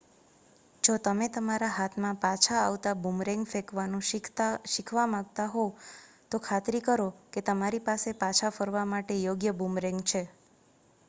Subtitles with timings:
[0.83, 5.85] જો તમે તમારા હાથમાં પાછા આવતા બૂમરેંગ ફેંકવાનું શીખવા માંગતા હોય
[6.31, 10.21] તો ખાતરી કરો કે તમારી પાસે પાછા ફરવા માટે યોગ્ય બૂમરેંગ છે